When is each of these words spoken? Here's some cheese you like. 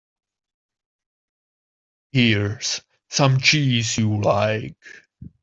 Here's 2.11 2.81
some 3.11 3.37
cheese 3.37 3.99
you 3.99 4.19
like. 4.19 4.75